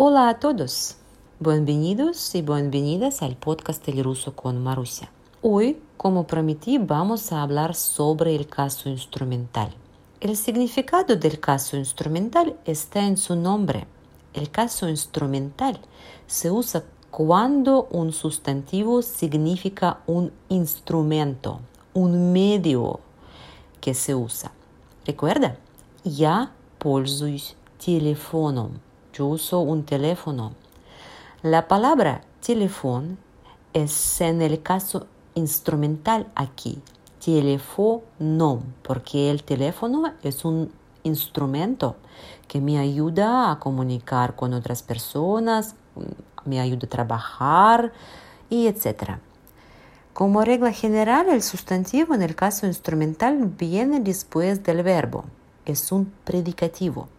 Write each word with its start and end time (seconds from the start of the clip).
Hola 0.00 0.28
a 0.28 0.38
todos. 0.38 0.94
Bienvenidos 1.40 2.32
y 2.36 2.42
bienvenidas 2.42 3.20
al 3.20 3.34
podcast 3.34 3.88
El 3.88 4.04
ruso 4.04 4.36
con 4.36 4.62
Marusia. 4.62 5.10
Hoy, 5.42 5.82
como 5.96 6.24
prometí, 6.24 6.78
vamos 6.78 7.32
a 7.32 7.42
hablar 7.42 7.74
sobre 7.74 8.36
el 8.36 8.46
caso 8.46 8.88
instrumental. 8.88 9.74
El 10.20 10.36
significado 10.36 11.16
del 11.16 11.40
caso 11.40 11.76
instrumental 11.76 12.56
está 12.64 13.08
en 13.08 13.16
su 13.16 13.34
nombre. 13.34 13.88
El 14.34 14.52
caso 14.52 14.88
instrumental 14.88 15.80
se 16.28 16.52
usa 16.52 16.84
cuando 17.10 17.88
un 17.90 18.12
sustantivo 18.12 19.02
significa 19.02 19.98
un 20.06 20.30
instrumento, 20.48 21.58
un 21.92 22.32
medio 22.32 23.00
que 23.80 23.94
se 23.94 24.14
usa. 24.14 24.52
Recuerda, 25.04 25.56
я 26.04 26.52
пользуюсь 26.78 27.56
телефоном. 27.80 28.80
Yo 29.13 29.27
uso 29.27 29.59
un 29.59 29.83
teléfono. 29.83 30.53
La 31.43 31.67
palabra 31.67 32.21
teléfono 32.43 33.17
es 33.71 34.21
en 34.21 34.41
el 34.41 34.63
caso 34.63 35.05
instrumental 35.35 36.31
aquí, 36.33 36.81
teléfono, 37.23 38.63
porque 38.81 39.29
el 39.29 39.43
teléfono 39.43 40.13
es 40.23 40.45
un 40.45 40.71
instrumento 41.03 41.95
que 42.47 42.59
me 42.59 42.79
ayuda 42.79 43.51
a 43.51 43.59
comunicar 43.59 44.35
con 44.35 44.51
otras 44.51 44.81
personas, 44.81 45.75
me 46.43 46.59
ayuda 46.59 46.87
a 46.87 46.89
trabajar 46.89 47.93
y 48.49 48.65
etc. 48.65 49.19
Como 50.13 50.43
regla 50.43 50.71
general, 50.71 51.29
el 51.29 51.43
sustantivo 51.43 52.15
en 52.15 52.23
el 52.23 52.35
caso 52.35 52.65
instrumental 52.65 53.37
viene 53.59 53.99
después 53.99 54.63
del 54.63 54.81
verbo. 54.81 55.25
Es 55.65 55.91
un 55.91 56.11
predicativo. 56.23 57.09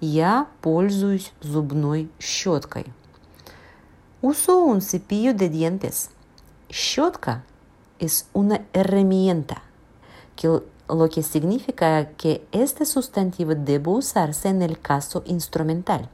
Я 0.00 0.48
пользуюсь 0.60 1.32
зубной 1.40 2.10
щеткой. 2.18 2.86
Uso 4.22 4.64
un 4.64 4.80
cepillo 4.80 5.34
de 5.34 5.48
dientes. 5.48 6.10
Щетка 6.68 7.44
es 7.98 8.26
una 8.32 8.66
herramienta, 8.72 9.62
que, 10.34 10.48
lo 10.88 11.08
que 11.08 11.22
significa 11.22 12.10
que 12.16 12.46
este 12.52 12.84
sustantivo 12.84 13.54
debe 13.54 13.90
usarse 13.90 14.48
en 14.48 14.62
el 14.62 14.78
caso 14.78 15.22
instrumental. 15.26 16.08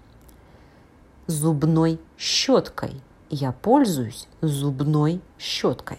Зубной 1.27 1.98
щеткой. 2.19 3.00
Я 3.30 3.52
пользуюсь 3.52 4.28
зубной 4.42 5.20
щеткой. 5.38 5.98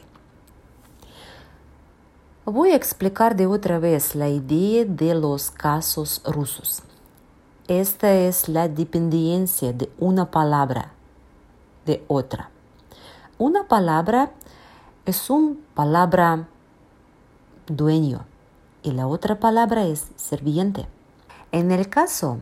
Voy 2.45 2.72
a 2.72 2.76
explicar 2.76 3.36
de 3.36 3.48
otra 3.48 3.80
vez 3.80 4.16
la 4.16 4.28
idea 4.28 4.86
de 4.86 5.16
los 5.16 5.50
casos 5.50 6.22
rusos. 6.26 6.84
Esta 7.67 8.14
es 8.14 8.50
la 8.50 8.67
dependencia 8.67 9.72
de 9.72 9.89
una 9.98 10.31
palabra 10.31 10.92
de 11.86 12.03
otra. 12.08 12.50
Una 13.38 13.67
palabra 13.67 14.31
es 15.06 15.30
una 15.30 15.56
palabra 15.73 16.48
dueño 17.67 18.26
y 18.84 18.92
la 18.92 19.08
otra 19.08 19.39
palabra 19.39 19.86
es 19.86 20.08
serviente. 20.17 20.88
En 21.52 21.72
el 21.72 21.89
caso 21.89 22.39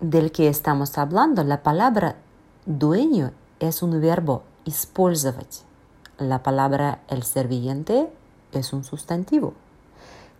del 0.00 0.32
que 0.32 0.48
estamos 0.48 0.96
hablando, 0.98 1.44
la 1.44 1.62
palabra 1.62 2.16
dueño 2.64 3.32
es 3.60 3.82
un 3.82 4.00
verbo 4.00 4.42
использовать. 4.64 5.64
La 6.18 6.42
palabra 6.42 7.00
el 7.08 7.22
serviente 7.24 8.10
es 8.52 8.72
un 8.72 8.84
sustantivo. 8.84 9.54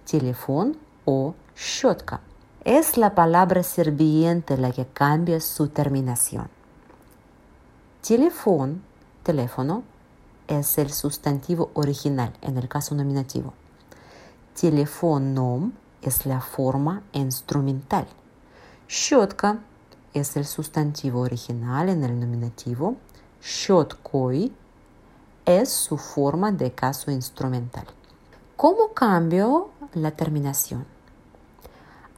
Teléfono 0.05 0.75
o 1.05 1.34
щетка. 1.55 2.20
Es 2.67 2.97
la 2.97 3.14
palabra 3.14 3.62
serviente 3.62 4.56
la 4.56 4.70
que 4.70 4.86
cambia 4.86 5.41
su 5.41 5.69
terminación. 5.69 6.48
Teléfono, 8.07 8.77
teléfono, 9.23 9.83
es 10.46 10.79
el 10.79 10.92
sustantivo 10.92 11.70
original 11.74 12.33
en 12.40 12.58
el 12.58 12.68
caso 12.68 12.95
nominativo. 12.95 13.52
Teléfono 14.61 15.73
es 16.02 16.27
la 16.27 16.40
forma 16.40 17.02
instrumental. 17.13 18.07
Щетка 18.89 19.61
es 20.13 20.36
el 20.36 20.45
sustantivo 20.45 21.20
original 21.20 21.89
en 21.89 22.05
el 22.05 22.18
nominativo. 22.20 22.96
Щеткой 23.40 24.52
es 25.45 25.70
su 25.70 25.96
forma 25.96 26.52
de 26.52 26.73
caso 26.73 27.11
instrumental. 27.11 27.86
¿Cómo 28.57 28.92
cambio 28.95 29.70
la 29.95 30.11
terminación? 30.13 30.85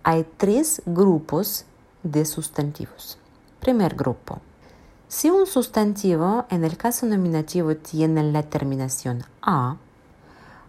hay 0.03 0.27
tres 0.37 0.83
grupos 0.87 1.65
de 2.03 2.25
sustantivos. 2.25 3.19
Primer 3.61 3.95
grupo. 3.95 4.41
Si 5.09 5.31
un 5.31 5.47
sustantivo 5.47 6.45
en 6.51 6.65
el 6.65 6.77
caso 6.77 7.07
nominativo 7.07 7.77
tiene 7.77 8.23
la 8.33 8.43
terminación 8.43 9.25
a, 9.43 9.77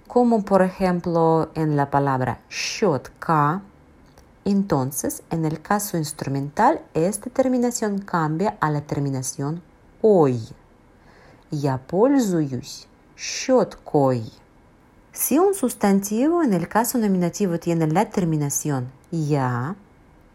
como 0.08 0.46
por 0.46 0.62
ejemplo 0.62 1.50
en 1.56 1.76
la 1.76 1.90
palabra 1.90 2.40
щетка, 2.50 3.62
entonces 4.46 5.24
en 5.32 5.46
el 5.46 5.62
caso 5.62 5.98
instrumental 5.98 6.82
esta 6.94 7.30
terminación 7.30 8.00
cambia 8.00 8.58
a 8.62 8.70
la 8.70 8.82
terminación 8.82 9.62
ой. 10.02 10.40
Я 11.52 11.78
пользуюсь 11.78 12.88
щеткой. 13.18 14.32
Si 15.14 15.40
un 15.40 15.54
sustantivo 15.54 16.44
en 16.44 16.54
el 16.54 16.68
caso 16.68 16.98
nominativo 16.98 17.60
tiene 17.60 17.88
la 17.88 18.10
terminación 18.10 18.92
ya, 19.12 19.76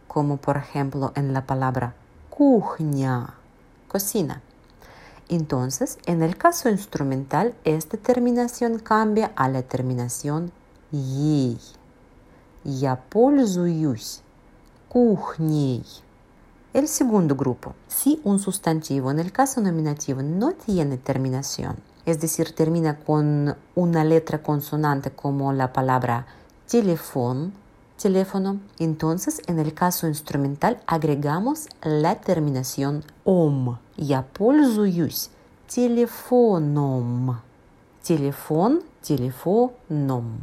como 0.09 0.39
por 0.39 0.57
ejemplo 0.57 1.13
en 1.15 1.33
la 1.33 1.47
palabra 1.47 1.95
кухня, 2.31 3.35
cocina. 3.89 4.41
Entonces, 5.29 5.99
en 6.07 6.23
el 6.23 6.37
caso 6.37 6.69
instrumental, 6.69 7.55
esta 7.65 7.97
terminación 7.97 8.79
cambia 8.79 9.33
a 9.37 9.49
la 9.49 9.63
terminación 9.63 10.51
ей. 10.91 11.59
Я 12.65 12.97
пользуюсь 12.97 14.23
кухней. 14.89 15.85
El 16.73 16.89
segundo 16.89 17.35
grupo. 17.35 17.75
Si 17.89 18.21
un 18.25 18.39
sustantivo 18.39 19.11
en 19.11 19.19
el 19.19 19.33
caso 19.33 19.61
nominativo 19.61 20.23
no 20.23 20.53
tiene 20.53 20.99
terminación, 20.99 21.77
es 22.07 22.21
decir, 22.21 22.55
termina 22.55 22.99
con 22.99 23.57
una 23.75 24.05
letra 24.05 24.43
consonante 24.43 25.11
como 25.11 25.53
la 25.53 25.73
palabra 25.73 26.27
teléfono, 26.69 27.53
teléfono, 28.01 28.61
entonces 28.79 29.43
en 29.47 29.59
el 29.59 29.75
caso 29.75 30.07
instrumental 30.07 30.81
agregamos 30.87 31.69
la 31.83 32.17
terminación 32.17 33.05
om. 33.25 33.77
Я 33.97 34.23
пользуюсь 34.23 35.31
телефоном. 35.69 37.41
Телефон, 38.03 38.83
teléfonom. 39.03 40.39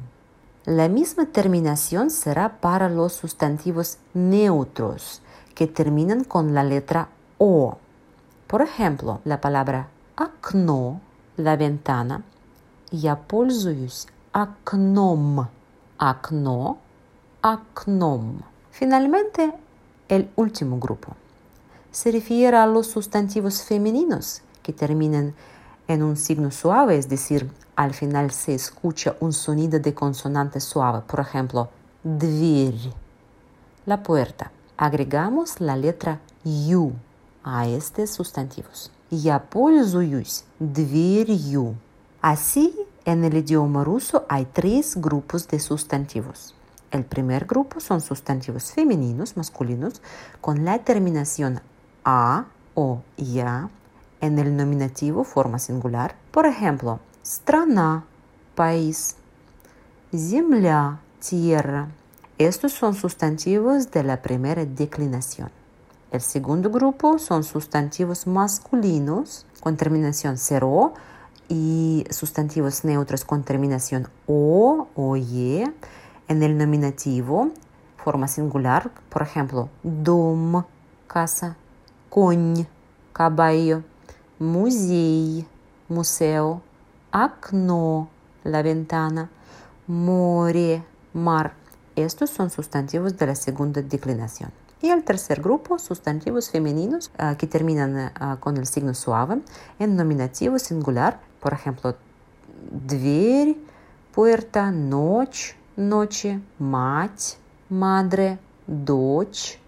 La 0.65 0.87
misma 0.87 1.25
terminación 1.25 2.09
será 2.09 2.59
para 2.61 2.87
los 2.87 3.13
sustantivos 3.13 3.97
neutros 4.13 5.21
que 5.55 5.65
terminan 5.65 6.23
con 6.23 6.53
la 6.53 6.63
letra 6.63 7.09
O. 7.39 7.77
Por 8.47 8.61
ejemplo, 8.61 9.21
la 9.25 9.41
palabra 9.41 9.87
окно, 10.17 11.01
la 11.37 11.55
ventana. 11.55 12.23
Я 12.91 13.15
пользуюсь 13.15 14.07
окном. 14.31 15.47
Окно 15.97 16.77
окном. 17.41 18.43
Finalmente, 18.71 19.53
el 20.07 20.29
último 20.35 20.79
grupo 20.79 21.15
se 21.91 22.11
refiere 22.11 22.57
a 22.57 22.67
los 22.67 22.87
sustantivos 22.87 23.63
femeninos 23.63 24.41
que 24.61 24.73
terminan 24.73 25.33
en 25.87 26.03
un 26.03 26.17
signo 26.17 26.51
suave, 26.51 26.97
es 26.97 27.09
decir, 27.09 27.49
al 27.75 27.93
final 27.93 28.31
se 28.31 28.53
escucha 28.53 29.15
un 29.19 29.33
sonido 29.33 29.79
de 29.79 29.93
consonante 29.93 30.59
suave. 30.59 31.01
Por 31.07 31.19
ejemplo, 31.19 31.69
дверь, 32.03 32.93
la 33.85 34.03
puerta. 34.03 34.51
Agregamos 34.77 35.59
la 35.59 35.75
letra 35.75 36.19
ю 36.43 36.93
a 37.43 37.67
estos 37.67 38.11
sustantivos. 38.11 38.91
Я 39.11 39.39
пользуюсь 39.39 40.43
дверью. 40.59 41.75
Así, 42.21 42.75
en 43.05 43.23
el 43.23 43.37
idioma 43.37 43.83
ruso 43.83 44.25
hay 44.27 44.45
tres 44.45 44.97
grupos 44.97 45.47
de 45.47 45.59
sustantivos. 45.59 46.55
El 46.91 47.03
primer 47.05 47.45
grupo 47.45 47.79
son 47.79 48.01
sustantivos 48.01 48.71
femeninos, 48.71 49.37
masculinos, 49.37 50.01
con 50.41 50.65
la 50.65 50.79
terminación 50.79 51.61
a 52.03 52.45
o 52.75 53.01
ya 53.17 53.69
en 54.21 54.39
el 54.39 54.55
nominativo 54.55 55.23
forma 55.23 55.59
singular. 55.59 56.15
Por 56.31 56.45
ejemplo, 56.45 56.99
страна, 57.23 58.05
país, 58.55 59.15
земля, 60.13 60.99
tierra. 61.19 61.89
Estos 62.37 62.73
son 62.73 62.93
sustantivos 62.93 63.91
de 63.91 64.03
la 64.03 64.21
primera 64.21 64.65
declinación. 64.65 65.49
El 66.11 66.21
segundo 66.21 66.69
grupo 66.69 67.19
son 67.19 67.43
sustantivos 67.43 68.27
masculinos 68.27 69.45
con 69.59 69.75
terminación 69.75 70.37
0 70.37 70.93
y 71.49 72.05
sustantivos 72.09 72.85
neutros 72.85 73.25
con 73.25 73.43
terminación 73.43 74.07
o 74.25 74.87
o 74.95 75.17
ye 75.17 75.71
en 76.27 76.43
el 76.43 76.57
nominativo, 76.57 77.51
forma 77.97 78.27
singular, 78.27 78.91
por 79.09 79.21
ejemplo, 79.21 79.69
dom, 79.83 80.63
casa, 81.07 81.55
конь, 82.09 82.65
caballo, 83.13 83.83
музей, 84.39 85.47
museo, 85.89 86.61
окно, 87.11 88.09
la 88.43 88.61
ventana, 88.61 89.29
море, 89.87 90.83
mar. 91.13 91.53
Estos 91.95 92.29
son 92.29 92.49
sustantivos 92.49 93.17
de 93.17 93.27
la 93.27 93.35
segunda 93.35 93.81
declinación. 93.81 94.51
Y 94.81 94.89
el 94.89 95.03
tercer 95.03 95.41
grupo, 95.41 95.79
sustantivos 95.79 96.51
femeninos 96.51 97.11
uh, 97.19 97.35
que 97.35 97.47
terminan 97.47 98.11
uh, 98.21 98.37
con 98.39 98.57
el 98.57 98.67
signo 98.67 98.93
suave 98.93 99.41
en 99.79 99.95
nominativo 99.95 100.59
singular, 100.59 101.19
por 101.39 101.53
ejemplo, 101.53 101.95
дверь, 102.71 103.57
puerta, 104.11 104.71
ночь, 104.71 105.55
noche, 105.75 106.39
мать, 106.59 107.37
madre, 107.69 108.37
дочь, 108.67 109.59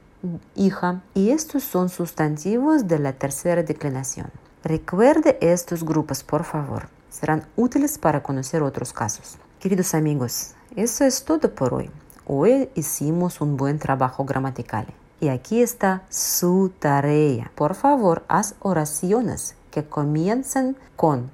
hija. 0.56 1.02
Y 1.14 1.32
estos 1.32 1.64
son 1.64 1.90
sustantivos 1.90 2.88
de 2.88 3.00
la 3.00 3.14
tercera 3.14 3.64
declinación. 3.64 4.30
Recuerde 4.64 5.38
estos 5.42 5.84
grupos, 5.84 6.24
por 6.24 6.44
favor. 6.44 6.90
Serán 7.10 7.48
útiles 7.56 7.98
para 7.98 8.22
conocer 8.22 8.62
otros 8.62 8.94
casos. 8.94 9.38
Queridos 9.60 9.94
amigos, 9.94 10.54
eso 10.76 11.04
es 11.06 11.24
todo 11.24 11.54
por 11.56 11.74
hoy. 11.74 11.90
Hoy 12.26 12.70
hicimos 12.76 13.42
un 13.42 13.58
buen 13.58 13.80
trabajo 13.80 14.24
gramatical. 14.26 14.86
Y 15.24 15.28
aquí 15.30 15.62
está 15.62 16.04
su 16.10 16.72
tarea. 16.80 17.52
Por 17.56 17.76
favor, 17.76 18.24
haz 18.28 18.56
oraciones 18.62 19.56
que 19.72 19.86
comiencen 19.86 20.78
con 20.96 21.32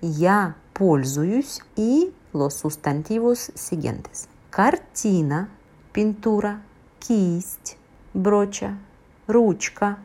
я 0.00 0.56
пользуюсь 0.72 1.60
y 1.76 2.12
los 2.32 2.54
sustantivos 2.54 3.52
siguientes. 3.54 4.28
Картина, 4.50 5.48
pintura, 5.92 6.62
кисть, 6.98 7.76
brocha, 8.12 8.76
ручка, 9.26 9.98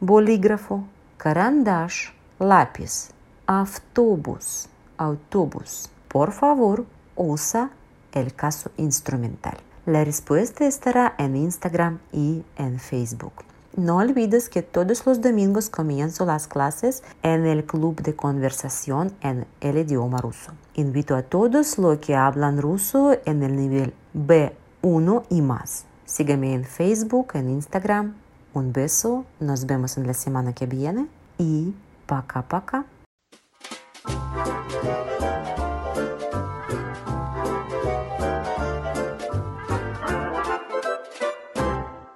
bolígrafo, 0.00 0.84
карандаш, 1.16 2.14
lápiz, 2.38 3.10
автобус, 3.46 4.68
autobús. 4.98 5.90
Por 6.08 6.32
favor, 6.32 6.84
usa 7.16 7.70
el 8.12 8.34
caso 8.34 8.70
instrumental. 8.76 9.56
La 9.86 10.04
respuesta 10.04 10.66
estará 10.66 11.14
en 11.18 11.36
Instagram 11.36 12.00
y 12.12 12.44
en 12.56 12.78
Facebook. 12.80 13.44
No 13.76 13.98
olvides 13.98 14.48
que 14.48 14.62
todos 14.62 15.04
los 15.04 15.20
domingos 15.20 15.68
comienzo 15.68 16.24
las 16.24 16.48
clases 16.48 17.02
en 17.22 17.44
el 17.44 17.64
club 17.66 18.00
de 18.00 18.16
conversación 18.16 19.12
en 19.20 19.46
el 19.60 19.76
idioma 19.76 20.16
ruso. 20.16 20.52
Invito 20.74 21.14
a 21.14 21.22
todos 21.22 21.76
los 21.76 21.98
que 21.98 22.16
hablan 22.16 22.60
ruso 22.60 23.18
en 23.26 23.42
el 23.42 23.54
nivel 23.54 23.92
B1 24.14 25.24
y 25.28 25.42
más. 25.42 25.84
Sígueme 26.06 26.54
en 26.54 26.64
Facebook, 26.64 27.32
en 27.34 27.50
Instagram. 27.50 28.14
Un 28.54 28.72
beso, 28.72 29.26
nos 29.40 29.66
vemos 29.66 29.98
en 29.98 30.06
la 30.06 30.14
semana 30.14 30.54
que 30.54 30.64
viene 30.64 31.06
y 31.36 31.74
пока-пока. 32.06 32.86